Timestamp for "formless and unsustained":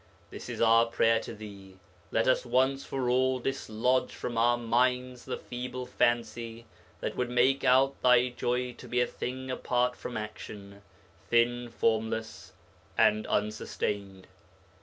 11.69-14.25